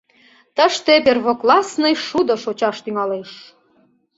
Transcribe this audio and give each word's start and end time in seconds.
—Тыште 0.55 0.93
первоклассный 1.05 1.95
шудо 2.07 2.35
шочаш 2.43 2.77
тӱҥалеш. 2.83 3.31